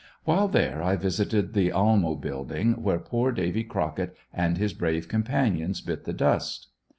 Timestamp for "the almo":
1.53-2.15